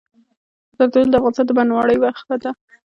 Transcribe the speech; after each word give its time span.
زردالو 0.77 1.11
د 1.11 1.15
افغانستان 1.19 1.45
د 1.47 1.51
بڼوالۍ 1.57 1.97
برخه 2.05 2.35
ده. 2.43 2.51